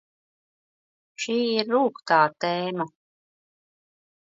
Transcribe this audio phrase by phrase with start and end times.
[1.27, 2.93] Šī ir rūgtā tēma...